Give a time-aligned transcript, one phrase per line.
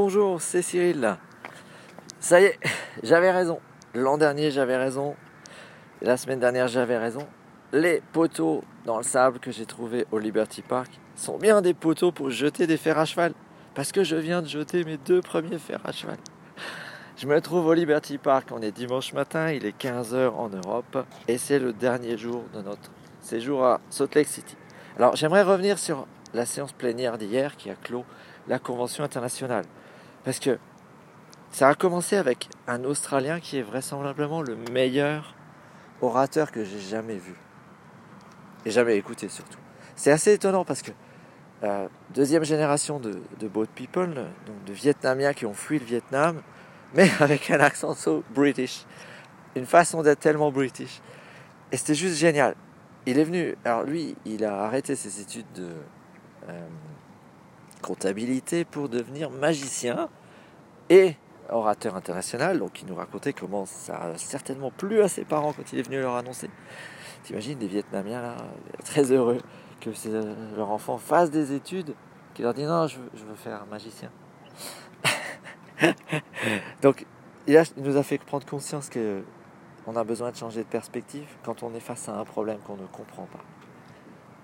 [0.00, 1.16] Bonjour, c'est Cyril.
[2.20, 2.60] Ça y est,
[3.02, 3.58] j'avais raison.
[3.94, 5.16] L'an dernier, j'avais raison.
[6.02, 7.26] La semaine dernière, j'avais raison.
[7.72, 12.12] Les poteaux dans le sable que j'ai trouvé au Liberty Park sont bien des poteaux
[12.12, 13.32] pour jeter des fers à cheval.
[13.74, 16.18] Parce que je viens de jeter mes deux premiers fers à cheval.
[17.16, 21.04] Je me trouve au Liberty Park, on est dimanche matin, il est 15h en Europe
[21.26, 24.56] et c'est le dernier jour de notre séjour à Salt Lake City.
[24.96, 28.04] Alors j'aimerais revenir sur la séance plénière d'hier qui a clos
[28.46, 29.64] la convention internationale.
[30.24, 30.58] Parce que
[31.50, 35.34] ça a commencé avec un Australien qui est vraisemblablement le meilleur
[36.00, 37.34] orateur que j'ai jamais vu.
[38.64, 39.58] Et jamais écouté surtout.
[39.96, 40.92] C'est assez étonnant parce que
[41.64, 44.14] euh, deuxième génération de, boat people,
[44.46, 46.40] donc de Vietnamiens qui ont fui le Vietnam,
[46.94, 48.84] mais avec un accent so british,
[49.56, 51.00] une façon d'être tellement british.
[51.72, 52.54] Et c'était juste génial.
[53.06, 55.72] Il est venu, alors lui, il a arrêté ses études de
[56.48, 56.68] euh,
[57.78, 60.08] comptabilité pour devenir magicien
[60.90, 61.16] et
[61.50, 62.58] orateur international.
[62.58, 65.82] Donc il nous racontait comment ça a certainement plu à ses parents quand il est
[65.82, 66.50] venu leur annoncer.
[67.24, 68.36] T'imagines des Vietnamiens là,
[68.84, 69.38] très heureux
[69.80, 69.90] que
[70.56, 71.94] leur enfant fasse des études,
[72.34, 74.10] qui leur dit non, je veux, je veux faire magicien.
[76.82, 77.06] Donc
[77.46, 79.22] il, nous a fait prendre conscience que
[79.86, 82.76] on a besoin de changer de perspective quand on est face à un problème qu'on
[82.76, 83.42] ne comprend pas.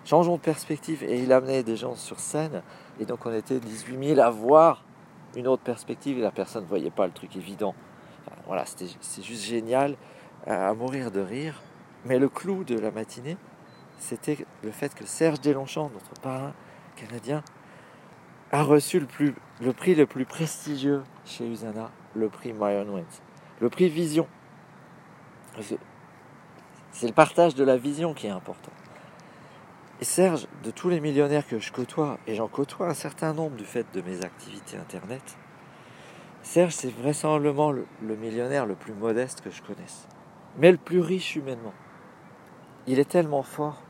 [0.05, 1.02] Changeons de perspective.
[1.05, 2.62] Et il amenait des gens sur scène.
[3.00, 4.84] Et donc on était 18 000 à voir
[5.36, 7.74] une autre perspective et la personne ne voyait pas le truc évident.
[8.47, 9.97] voilà, c'est juste génial,
[10.47, 11.60] à mourir de rire.
[12.05, 13.36] Mais le clou de la matinée,
[13.98, 16.52] c'était le fait que Serge Delonchamp, notre parrain
[16.97, 17.42] canadien,
[18.52, 23.22] a reçu le, le prix le plus prestigieux chez Usana, le prix Myron Wentz,
[23.60, 24.28] le prix Vision.
[25.60, 28.70] C'est le partage de la vision qui est important.
[30.00, 33.56] Et Serge, de tous les millionnaires que je côtoie, et j'en côtoie un certain nombre
[33.56, 35.23] du fait de mes activités Internet,
[36.42, 40.09] Serge, c'est vraisemblablement le, millionnaire le plus modeste que je connaisse,
[40.59, 41.72] mais le plus riche humainement.
[42.89, 43.82] Il est tellement fort,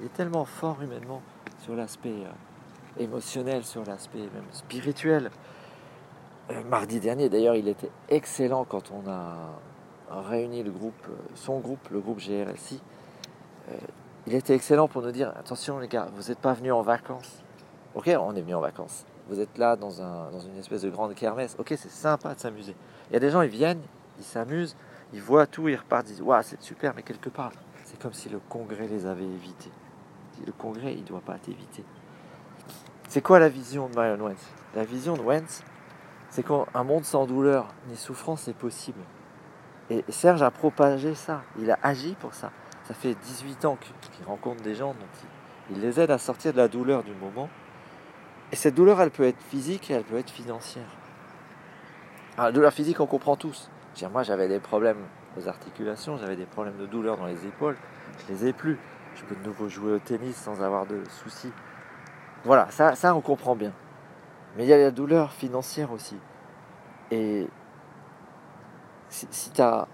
[0.00, 1.22] il est tellement fort humainement
[1.60, 5.30] sur l'aspect euh, émotionnel, sur l'aspect même spirituel.
[6.50, 9.60] Euh, mardi dernier, d'ailleurs, il était excellent quand on a
[10.10, 12.80] réuni le groupe, euh, son groupe, le groupe GRSI.
[14.26, 17.42] Il était excellent pour nous dire attention les gars, vous n'êtes pas venus en vacances.
[17.94, 19.04] Ok, on est venu en vacances.
[19.28, 21.56] Vous êtes là dans, un, dans une espèce de grande kermesse.
[21.58, 22.74] Ok, c'est sympa de s'amuser.
[23.10, 23.82] Il y a des gens, ils viennent,
[24.18, 24.76] ils s'amusent,
[25.12, 27.52] ils voient tout, ils repartent, ils disent Waouh, c'est super, mais quelque part,
[27.84, 29.70] c'est comme si le congrès les avait évités.
[30.44, 31.84] Le congrès, il ne doit pas t'éviter.
[33.08, 34.40] C'est quoi la vision de Marion Wentz?
[34.74, 35.62] La vision de Wentz,
[36.30, 39.00] c'est qu'un monde sans douleur ni souffrance est possible.
[39.90, 42.50] Et Serge a propagé ça, il a agi pour ça.
[42.84, 45.08] Ça fait 18 ans qu'il rencontre des gens, donc
[45.70, 47.48] il, les aide à sortir de la douleur du moment.
[48.50, 50.88] Et cette douleur, elle peut être physique et elle peut être financière.
[52.34, 53.70] Alors, la douleur physique, on comprend tous.
[54.10, 55.04] moi, j'avais des problèmes
[55.38, 57.76] aux articulations, j'avais des problèmes de douleur dans les épaules.
[58.18, 58.78] Je les ai plus.
[59.14, 61.52] Je peux de nouveau jouer au tennis sans avoir de soucis.
[62.44, 63.72] Voilà, ça, ça on comprend bien.
[64.56, 66.16] Mais il y a la douleur financière aussi.
[67.10, 67.46] Et
[69.08, 69.86] si, si tu as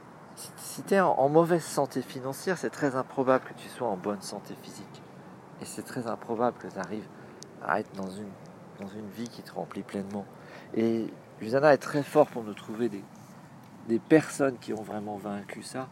[0.79, 4.23] si tu es en, mauvaise santé financière, c'est très improbable que tu sois en bonne
[4.23, 5.03] santé physique.
[5.61, 7.09] Et c'est très improbable que tu arrives
[7.67, 8.31] à être dans une,
[8.79, 10.25] dans une vie qui te remplit pleinement.
[10.77, 13.03] Et Usana est très fort pour nous trouver des,
[13.89, 15.89] des personnes qui ont vraiment vaincu ça.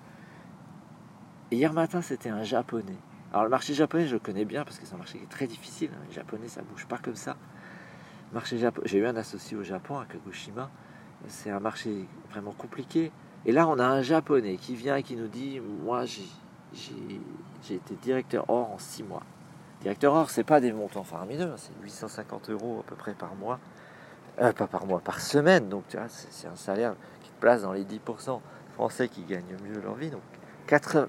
[1.50, 2.98] Hier matin, c'était un japonais.
[3.32, 5.28] Alors le marché japonais, je le connais bien parce que c'est un marché qui est
[5.28, 5.91] très difficile.
[5.94, 6.04] Hein.
[6.08, 7.36] Les japonais, ça bouge pas comme ça.
[8.32, 10.70] Marché J'ai eu un associé au Japon, à Kagoshima.
[11.26, 13.10] C'est un marché vraiment compliqué.
[13.46, 16.04] Et là, on a un japonais qui vient et qui nous dit Moi,
[16.74, 19.22] j'ai été directeur or en six mois.
[19.82, 23.36] Directeur or, c'est pas des montants faramineux, hein, c'est 850 euros à peu près par
[23.36, 23.60] mois.
[24.40, 25.68] Euh, pas par mois, par semaine.
[25.68, 28.40] Donc, tu vois, c'est un salaire qui te place dans les 10%
[28.74, 30.10] français qui gagnent mieux leur vie.
[30.10, 30.22] Donc,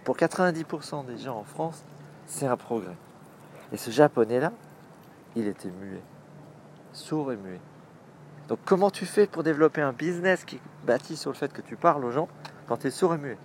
[0.03, 1.83] pour 90% des gens en France,
[2.27, 2.95] c'est un progrès.
[3.71, 4.53] Et ce japonais-là,
[5.35, 6.01] il était muet,
[6.93, 7.59] sourd et muet.
[8.47, 11.61] Donc comment tu fais pour développer un business qui est bâti sur le fait que
[11.61, 12.29] tu parles aux gens
[12.67, 13.37] quand tu es sourd et muet?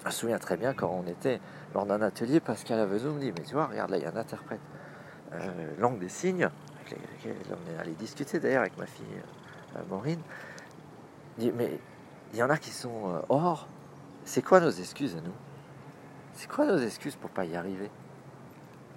[0.00, 1.40] Je me souviens très bien quand on était
[1.72, 4.10] lors d'un atelier, Pascal Avezo me dit, mais tu vois, regarde là, il y a
[4.10, 4.60] un interprète
[5.32, 9.06] euh, langue des signes, avec lequel on est allé discuter d'ailleurs avec ma fille
[9.76, 10.20] euh, Maureen.
[11.38, 11.80] Dit, mais
[12.32, 13.66] il y en a qui sont euh, hors.
[14.24, 15.34] C'est quoi nos excuses à nous?
[16.34, 17.90] C'est quoi nos excuses pour pas y arriver?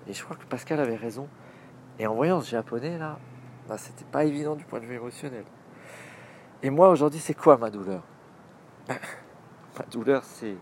[0.08, 1.28] Et je crois que Pascal avait raison.
[2.00, 3.18] Et en voyant ce japonais là,
[3.68, 5.44] bah, c'était pas évident du point de vue émotionnel.
[6.64, 8.04] Et moi, aujourd'hui, c'est quoi ma douleur?
[9.78, 10.56] Ma douleur, c'est,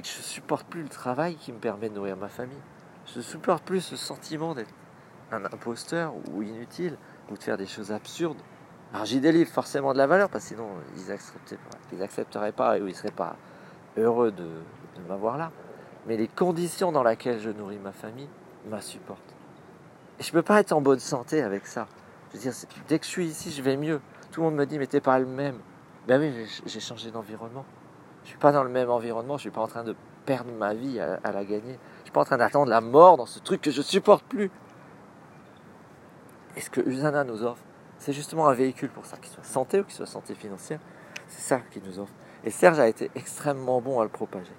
[0.00, 2.62] que je supporte plus le travail qui me permet de nourrir ma famille.
[3.04, 4.72] Je ne supporte plus ce sentiment d'être
[5.30, 6.96] un imposteur ou inutile,
[7.30, 8.38] ou de faire des choses absurdes
[8.94, 11.12] Alors j'y délivre forcément de la valeur, parce que sinon ils
[12.02, 13.36] accepteraient ils pas ou ils seraient pas
[13.98, 15.50] heureux de, de m'avoir là.
[16.06, 18.28] Mais les conditions dans lesquelles je nourris ma famille
[18.70, 19.34] m'insupportent.
[20.18, 21.86] Et je peux pas être en bonne santé avec ça.
[22.32, 22.52] Veux dire,
[22.88, 24.00] dès que je suis ici, je vais mieux.
[24.30, 25.58] Tout le monde me dit, mais t'es pas le même.
[26.08, 27.64] Ben oui, j'ai changé d'environnement.
[28.24, 29.94] Je suis pas dans le même environnement, je suis pas en train de
[30.24, 31.78] perdre ma vie à, à la gagner.
[31.98, 34.50] Je suis pas en train d'attendre la mort dans ce truc que je supporte plus.
[36.56, 37.62] Et ce que Usana nous offre,
[37.98, 40.80] c'est justement un véhicule pour ça, qu'il soit santé ou qu'il soit santé financière.
[41.28, 42.12] C'est ça qu'il nous offre.
[42.44, 44.52] Et Serge a été extrêmement bon à le propager.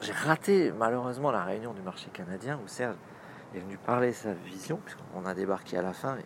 [0.00, 2.96] J'ai raté malheureusement la réunion du marché canadien où Serge
[3.54, 6.16] est venu parler sa vision, puisqu'on a débarqué à la fin.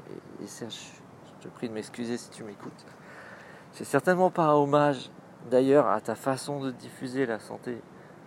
[0.43, 0.93] Et, Serge,
[1.39, 2.87] je te prie de m'excuser si tu m'écoutes.
[3.73, 5.11] C'est certainement pas un hommage
[5.51, 7.81] d'ailleurs à ta façon de diffuser la santé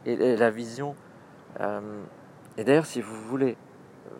[0.05, 0.95] et, la vision.
[1.59, 2.03] Euh,
[2.57, 3.57] et d'ailleurs, si vous voulez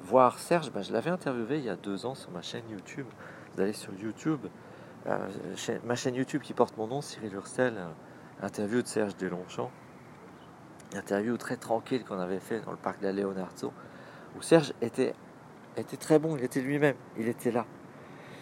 [0.02, 3.08] voir Serge, ben, je l'avais interviewé il y a deux ans sur ma chaîne YouTube.
[3.54, 4.46] Vous allez sur YouTube,
[5.08, 5.18] euh,
[5.84, 7.74] ma chaîne YouTube qui porte mon nom, Cyril Ursel,
[8.42, 9.72] interview de Serge Deslongchamps.
[10.96, 13.72] Interview très tranquille qu'on avait fait dans le parc de la Leonardo,
[14.38, 15.14] où Serge était,
[15.78, 17.66] était très bon, il était lui-même, il était là.